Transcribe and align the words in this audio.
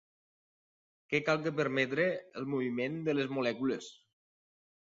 Què 1.11 1.19
cal 1.27 1.43
per 1.43 1.53
permetre 1.59 2.07
el 2.41 2.49
moviment 2.55 2.99
de 3.09 3.19
les 3.19 3.33
molècules? 3.39 3.95